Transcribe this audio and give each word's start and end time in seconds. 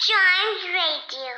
Chimes 0.00 0.64
Radio. 0.72 1.30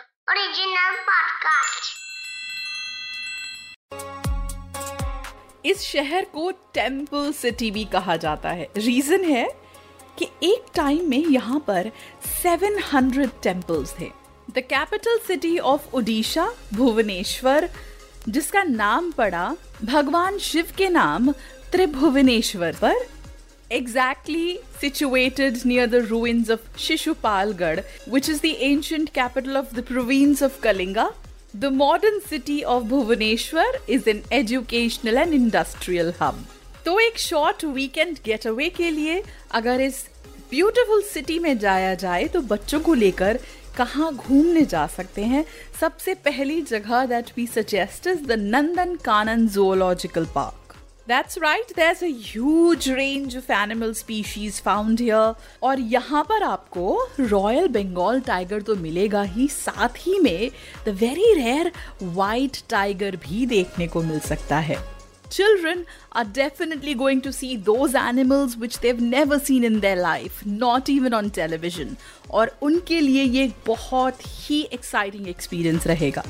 इस 5.66 5.82
शहर 5.82 6.24
को 6.24 6.50
टेंपल 6.74 7.32
सिटी 7.32 7.70
भी 7.70 7.84
कहा 7.84 8.16
जाता 8.16 8.50
है 8.50 8.68
रीजन 8.76 9.24
है 9.24 9.48
कि 10.18 10.28
एक 10.42 10.66
टाइम 10.74 11.08
में 11.10 11.18
यहाँ 11.18 11.64
पर 11.68 11.90
700 12.44 13.28
टेम्पल्स 13.42 13.94
थे 14.00 14.10
the 14.50 14.58
capital 14.58 15.18
city 15.18 15.58
of 15.58 15.94
Odisha 15.94 16.48
Bhubaneswar, 16.74 17.68
जिसका 18.28 18.62
नाम 18.62 19.10
पड़ा 19.12 19.56
भगवान 19.84 20.38
शिव 20.38 20.72
के 20.78 20.88
नाम 20.88 21.32
त्रिभुवनेश्वर 21.72 22.76
पर 22.82 23.06
exactly 23.70 24.58
situated 24.78 25.64
near 25.64 25.86
the 25.86 26.02
ruins 26.02 26.50
of 26.50 26.60
Shishupalgarh, 26.74 27.84
which 28.06 28.28
is 28.28 28.40
the 28.40 28.56
ancient 28.58 29.12
capital 29.12 29.56
of 29.56 29.74
the 29.74 29.82
province 29.82 30.42
of 30.42 30.60
Kalinga. 30.60 31.14
The 31.54 31.70
modern 31.70 32.20
city 32.20 32.64
of 32.64 32.84
Bhubaneswar 32.84 33.70
is 33.88 34.06
an 34.06 34.22
educational 34.30 35.18
and 35.18 35.34
industrial 35.34 36.12
hub. 36.12 36.36
तो 36.84 36.98
एक 37.00 37.18
short 37.18 37.64
weekend 37.64 38.18
get 38.24 38.46
away 38.46 38.68
के 38.76 38.90
लिए 38.90 39.22
अगर 39.54 39.80
इस 39.80 40.04
beautiful 40.50 41.02
city 41.12 41.38
में 41.38 41.58
जाया 41.58 41.94
जाए 42.02 42.28
तो 42.34 42.40
बच्चों 42.52 42.80
को 42.86 42.94
लेकर 42.94 43.38
कहाँ 43.76 44.12
घूमने 44.14 44.64
जा 44.72 44.86
सकते 44.94 45.24
हैं 45.32 45.44
सबसे 45.80 46.14
पहली 46.28 46.60
जगह 46.70 47.04
that 47.06 47.30
we 47.36 47.46
suggest 47.46 48.06
is 48.06 48.24
the 48.26 48.38
Nandan 48.54 48.96
Kanan 49.04 49.46
zoological 49.48 50.26
park 50.34 50.59
That's 51.09 51.37
right, 51.37 51.71
there's 51.75 52.01
a 52.01 52.11
huge 52.11 52.87
range 52.89 53.35
of 53.35 53.49
animal 53.51 53.93
species 53.93 54.59
found 54.59 54.99
here. 54.99 55.35
और 55.63 55.79
यहाँ 55.79 56.23
पर 56.29 56.43
आपको 56.43 56.97
रॉयल 57.19 57.67
बंगाल 57.67 58.19
टाइगर 58.27 58.61
तो 58.61 58.75
मिलेगा 58.75 59.21
ही 59.35 59.47
साथ 59.47 59.99
ही 60.05 60.19
में 60.19 60.51
the 60.85 60.95
very 61.01 61.33
rare 61.33 61.71
white 62.03 62.57
tiger 62.69 63.15
भी 63.27 63.45
देखने 63.45 63.87
को 63.87 64.01
मिल 64.03 64.19
सकता 64.19 64.59
है 64.69 64.77
children 65.29 65.85
are 66.11 66.23
definitely 66.23 66.93
going 66.93 67.21
to 67.21 67.31
see 67.33 67.55
those 67.57 67.95
animals 67.95 68.55
which 68.57 68.79
they've 68.79 69.01
never 69.01 69.39
seen 69.39 69.63
in 69.63 69.79
their 69.79 69.95
life, 69.95 70.45
not 70.45 70.89
even 70.89 71.13
on 71.13 71.29
television. 71.37 71.95
और 72.31 72.57
उनके 72.61 72.99
लिए 73.01 73.23
ये 73.23 73.43
एक 73.43 73.55
बहुत 73.67 74.19
ही 74.25 74.67
exciting 74.73 75.27
experience 75.33 75.87
रहेगा. 75.87 76.23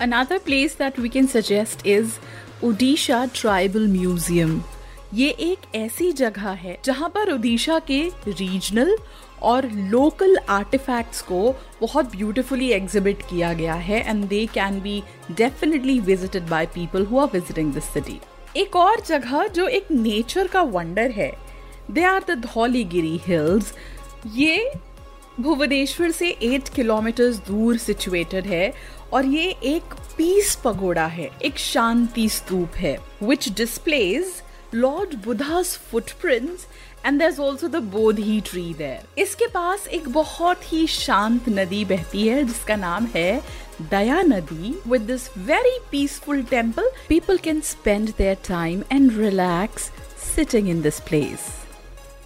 Another 0.00 0.38
place 0.38 0.74
that 0.74 0.98
we 0.98 1.10
can 1.16 1.28
suggest 1.28 1.86
is 1.86 2.18
Odisha 2.63 3.23
tribal 3.35 3.87
museum. 3.87 4.61
ये 5.13 5.29
एक 5.41 5.75
ऐसी 5.75 6.11
जगह 6.11 6.49
है 6.49 6.77
जहाँ 6.85 7.09
पर 7.15 7.31
ओडिशा 7.33 7.79
के 7.89 8.01
रीजनल 8.27 8.95
और 9.43 9.69
लोकल 9.89 10.37
आर्टिफैक्ट्स 10.49 11.21
को 11.21 11.41
बहुत 11.81 12.15
ब्यूटिफुली 12.15 12.69
एग्जिबिट 12.71 13.21
किया 13.29 13.51
गया 13.53 13.73
है 13.87 13.99
and 14.09 14.23
they 14.27 14.45
can 14.53 14.79
be 14.81 15.01
definitely 15.31 15.99
visited 16.01 16.47
by 16.49 16.65
people 16.75 17.05
who 17.05 17.19
are 17.19 17.27
visiting 17.33 17.73
this 17.73 17.89
city 17.93 18.19
एक 18.57 18.75
और 18.75 19.01
जगह 19.07 19.47
जो 19.55 19.67
एक 19.67 19.91
नेचर 19.91 20.47
का 20.47 20.61
वंडर 20.77 21.11
है 21.11 21.31
they 21.91 22.03
are 22.05 22.23
the 22.29 22.39
Dhauligiri 22.45 23.19
hills 23.27 23.73
ये 24.35 24.57
भुवनेश्वर 25.39 26.11
से 26.11 26.27
एट 26.43 26.67
किलोमीटर 26.69 27.31
दूर 27.47 27.77
सिचुएटेड 27.77 28.45
है 28.45 28.73
और 29.13 29.25
ये 29.25 29.49
एक 29.63 29.93
पीस 30.17 30.55
पगोड़ा 30.55 31.05
है, 31.05 31.29
एक 31.41 31.57
शांति 31.57 32.27
स्तूप 32.29 32.75
है 32.75 32.97
which 33.23 33.49
displays 33.49 34.33
lord 34.73 35.15
Buddha's 35.25 35.75
footprints 35.91 36.65
and 37.05 37.19
there 37.19 37.39
also 37.41 37.67
the 37.67 37.75
Bodhi 37.93 38.39
tree 38.41 38.73
there 38.73 39.21
इसके 39.21 39.47
पास 39.47 39.87
एक 39.87 40.09
बहुत 40.09 40.71
ही 40.73 40.85
शांत 40.87 41.49
नदी 41.49 41.83
बहती 41.85 42.27
है, 42.27 42.43
जिसका 42.43 42.75
नाम 42.75 43.05
है 43.15 43.41
दया 43.81 44.21
नदी. 44.21 44.75
With 44.87 45.01
this 45.01 45.27
very 45.37 45.77
peaceful 45.91 46.43
temple 46.43 46.91
people 47.09 47.37
can 47.37 47.61
spend 47.61 48.09
their 48.17 48.37
time 48.47 48.83
and 48.91 49.17
relax 49.17 49.89
sitting 50.35 50.69
in 50.69 50.81
this 50.81 50.99
place 50.99 51.47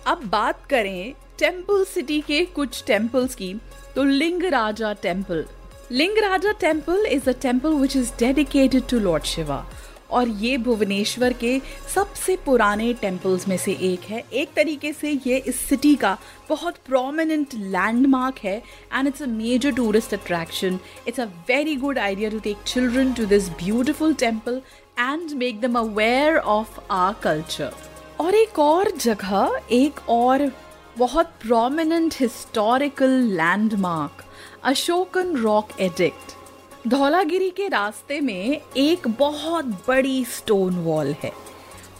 अब 0.07 0.25
बात 0.25 0.65
करें 0.69 1.13
टेंपल 1.39 1.83
सिटी 1.83 2.19
के 2.21 2.43
कुछ 2.45 2.83
टेम्पल्स 2.87 3.35
की 3.35 3.53
तो 3.95 4.03
Lingaraj 4.43 4.93
temple 4.93 5.45
Lingaraj 6.17 6.51
temple 6.51 7.05
is 7.05 7.29
a 7.29 7.33
temple 7.41 7.73
which 7.73 7.95
is 7.97 8.11
dedicated 8.19 8.87
to 8.89 8.99
lord 8.99 9.23
Shiva 9.23 9.65
और 10.11 10.29
ये 10.29 10.57
भुवनेश्वर 10.57 11.33
के 11.33 11.59
सबसे 11.95 12.35
पुराने 12.45 12.93
टेम्पल्स 12.93 13.47
में 13.47 13.57
से 13.57 13.71
एक 13.81 14.01
है। 14.09 14.23
एक 14.33 14.53
तरीके 14.55 14.91
से 14.93 15.11
ये 15.27 15.37
इस 15.37 15.59
सिटी 15.59 15.95
का 15.95 16.17
बहुत 16.49 16.77
प्रोमिनेंट 16.85 17.53
लैंडमार्क 17.53 18.37
है 18.43 18.57
and 18.93 19.07
it's 19.07 19.21
a 19.21 19.25
major 19.25 19.71
tourist 19.71 20.13
attraction 20.13 20.79
it's 21.07 21.19
a 21.19 21.25
very 21.49 21.75
good 21.75 21.99
idea 21.99 22.29
to 22.29 22.39
take 22.39 22.63
children 22.67 23.13
to 23.13 23.25
this 23.25 23.49
beautiful 23.63 24.13
temple 24.13 24.61
and 24.99 25.31
make 25.33 25.59
them 25.61 25.79
aware 25.79 26.37
of 26.37 26.79
our 26.91 27.13
culture 27.23 27.73
और 28.19 28.35
एक 28.35 28.59
और 28.59 28.91
जगह, 28.91 29.59
एक 29.71 30.09
और 30.09 30.51
बहुत 30.97 31.31
prominent 31.41 32.13
historical 32.19 33.11
landmark 33.37 34.23
Ashokan 34.63 35.35
rock 35.37 35.69
edict 35.81 36.87
Dhauligiri 36.89 37.49
के 37.57 37.67
रास्ते 37.67 38.19
में 38.21 38.61
एक 38.77 39.07
बहुत 39.19 39.65
बड़ी 39.87 40.23
स्टोन 40.25 40.75
वॉल 40.83 41.13
है 41.23 41.31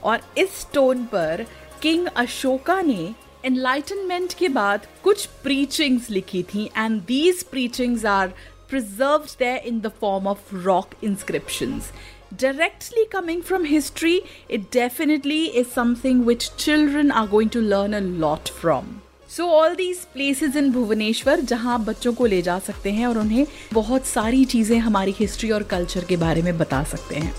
और 0.03 0.21
इस 0.37 0.59
स्टोन 0.59 1.05
पर 1.05 1.45
किंग 1.81 2.07
अशोका 2.07 2.81
ने 2.81 3.13
एनलाइटनमेंट 3.45 4.33
के 4.33 4.49
बाद 4.49 4.87
कुछ 5.03 5.25
प्रीचिंग्स 5.43 6.09
लिखी 6.09 6.43
थी 6.53 6.69
and 6.77 7.01
these 7.01 7.43
preachings 7.43 8.05
are 8.05 8.33
preserved 8.69 9.39
there 9.39 9.59
in 9.59 9.81
the 9.81 9.89
form 9.89 10.27
of 10.27 10.39
rock 10.65 10.95
inscriptions. 11.01 11.91
Directly 12.34 13.04
coming 13.10 13.42
from 13.42 13.64
history, 13.66 14.20
it 14.48 14.70
definitely 14.70 15.40
is 15.54 15.70
something 15.70 16.24
which 16.24 16.56
children 16.56 17.10
are 17.12 17.26
going 17.26 17.50
to 17.50 17.60
learn 17.72 17.94
a 17.94 18.00
lot 18.22 18.52
from. 18.60 18.86
So 19.30 19.46
all 19.50 19.74
these 19.74 19.98
places 20.12 20.56
in 20.56 20.70
Bhubaneswar 20.72 21.40
जहाँ 21.50 21.74
आप 21.74 21.80
बच्चों 21.80 22.12
को 22.14 22.26
ले 22.26 22.40
जा 22.42 22.58
सकते 22.58 22.90
हैं 22.92 23.06
और 23.06 23.18
उन्हें 23.18 23.46
बहुत 23.72 24.06
सारी 24.06 24.44
चीज़ें 24.44 24.78
हमारी 24.78 25.14
हिस्ट्री 25.18 25.50
और 25.50 25.62
कल्चर 25.70 26.04
के 26.04 26.16
बारे 26.16 26.42
में 26.42 26.56
बता 26.58 26.82
सकते 26.84 27.16
हैं 27.16 27.34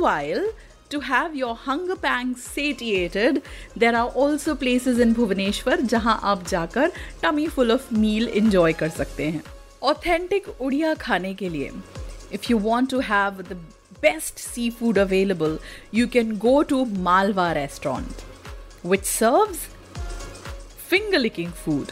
meanwhile 0.00 0.48
to 0.90 1.00
have 1.00 1.34
your 1.34 1.54
hunger 1.56 1.96
pangs 1.96 2.42
satiated, 2.48 3.42
there 3.76 3.94
are 3.96 4.08
also 4.22 4.54
places 4.56 4.98
in 4.98 5.14
Bhubaneswar 5.14 5.80
जहाँ 5.92 6.18
आप 6.24 6.46
जाकर 6.48 6.92
tummy 7.22 7.46
full 7.48 7.72
of 7.72 7.92
meal 7.92 8.28
enjoy 8.28 8.72
कर 8.72 8.88
सकते 8.88 9.24
हैं 9.26 9.42
ऑथेंटिक 9.82 10.48
उड़िया 10.60 10.94
खाने 11.00 11.32
के 11.34 11.48
लिए 11.48 11.70
if 12.32 12.50
you 12.50 12.58
want 12.58 12.90
to 12.90 13.00
have 13.00 13.42
the 13.42 13.60
seafood 14.69 14.99
available 14.99 15.57
you 15.93 16.07
can 16.07 16.35
go 16.37 16.61
to 16.69 16.83
Malwa 16.99 17.51
restaurant 17.53 18.85
which 18.85 19.05
serves 19.05 19.67
finger 20.89 21.19
licking 21.19 21.51
food 21.65 21.91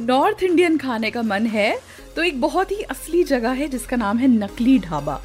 north 0.00 0.42
Indian 0.42 0.78
खाने 0.78 1.10
का 1.10 1.22
मन 1.22 1.46
है 1.46 1.76
तो 2.16 2.22
एक 2.22 2.40
बहुत 2.40 2.70
ही 2.70 2.82
असली 2.90 3.22
जगह 3.24 3.50
है 3.52 3.68
जिसका 3.68 3.96
नाम 3.96 4.18
है 4.18 4.28
नकली 4.28 4.78
ढाबा। 4.78 5.20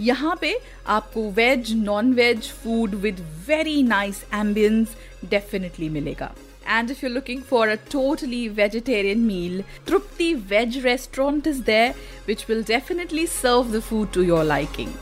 यहाँ 0.00 0.36
पे 0.40 0.54
आपको 0.88 1.30
veg 1.30 1.72
non 1.76 2.12
veg 2.14 2.50
food 2.62 2.94
with 3.02 3.20
very 3.48 3.82
nice 3.82 4.24
ambience 4.34 4.96
definitely 5.30 5.88
मिलेगा। 5.88 6.32
and 6.67 6.91
if 6.91 7.03
you 7.03 7.09
looking 7.09 7.41
for 7.43 7.67
a 7.67 7.75
totally 7.91 8.47
vegetarian 8.49 9.19
meal 9.19 9.63
Tripti 9.87 10.33
veg 10.49 10.77
restaurant 10.85 11.47
is 11.47 11.59
there 11.65 11.93
which 12.27 12.45
will 12.49 12.63
definitely 12.63 13.27
serve 13.27 13.71
the 13.77 13.81
food 13.81 14.11
to 14.13 14.23
your 14.23 14.43
liking 14.43 14.93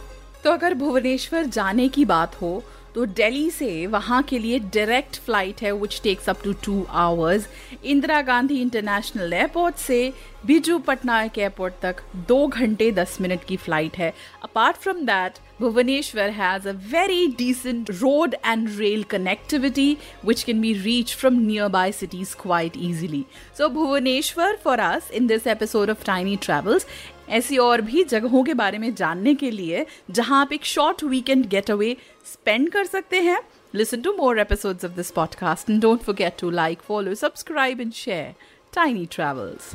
तो 0.44 0.52
अगर 0.52 0.74
भुवनेश्वर 0.74 1.46
जाने 1.46 1.88
की 1.90 2.06
बात 2.06 2.42
हो 2.42 2.52
तो 2.95 3.05
दिल्ली 3.07 3.51
से 3.51 3.87
वहाँ 3.87 4.23
के 4.23 4.39
लिए 4.39 4.59
डायरेक्ट 4.59 5.17
फ़्लाइट 5.17 5.63
है 5.63 5.73
which 5.73 6.01
takes 6.03 6.29
up 6.29 6.43
to 6.45 6.53
two 6.65 6.87
hours 6.91 7.47
Indira 7.85 8.21
Gandhi 8.23 8.61
international 8.61 9.33
airport 9.33 9.77
से 9.77 10.13
बिजू 10.47 10.79
पटनायक 10.79 11.39
एयरपोर्ट 11.39 11.75
तक 11.83 11.97
दो 12.29 12.47
घंटे 12.47 12.91
दस 12.93 13.17
मिनट 13.21 13.45
की 13.45 13.57
फ़्लाइट 13.57 13.97
है. 13.97 14.13
Apart 14.45 14.77
from 14.77 15.01
that 15.07 15.39
Bhubaneswar 15.61 16.31
has 16.31 16.69
a 16.69 16.73
very 16.73 17.27
decent 17.39 17.91
road 17.91 18.35
and 18.47 18.69
rail 18.79 19.03
connectivity 19.03 19.97
which 20.25 20.43
can 20.43 20.61
be 20.61 20.73
reach 20.73 21.15
from 21.15 21.35
nearby 21.69 21.93
cities 21.93 22.35
quite 22.43 22.73
easily 22.77 23.25
so 23.59 23.69
Bhubaneswar 23.69 24.59
for 24.65 24.81
us 24.81 25.11
in 25.11 25.27
this 25.27 25.47
episode 25.47 25.91
of 25.91 26.05
tiny 26.05 26.37
travels 26.37 26.87
ऐसी 27.31 27.57
और 27.59 27.81
भी 27.81 28.05
जगहों 28.05 28.43
के 28.45 28.55
बारे 28.55 28.79
में 28.79 28.95
जानने 28.95 29.35
के 29.35 29.51
लिए 29.51 29.87
जहाँ 30.11 30.41
आप 30.41 30.53
एक 30.53 30.65
short 30.65 31.05
weekend 31.05 31.47
get 31.49 31.71
away 31.71 31.97
spend 32.33 32.71
कर 32.71 32.85
सकते 32.85 33.21
हैं। 33.21 33.41
Listen 33.75 34.01
to 34.01 34.13
more 34.13 34.39
episodes 34.41 34.85
of 34.85 34.93
this 34.93 35.11
podcast 35.11 35.71
and 35.71 35.81
don't 35.83 36.01
forget 36.01 36.37
to 36.41 36.51
like 36.51 36.81
follow 36.81 37.15
subscribe 37.15 37.81
and 37.81 37.93
share 37.93 38.35
tiny 38.75 39.07
travels 39.07 39.73